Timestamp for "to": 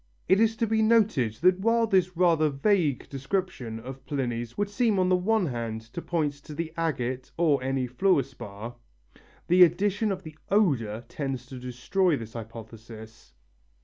0.55-0.65, 5.93-6.01, 6.45-6.55, 11.45-11.59